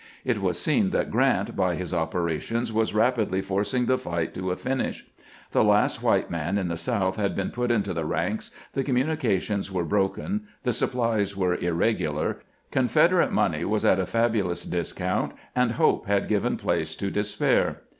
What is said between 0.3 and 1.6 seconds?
was seen that Grant,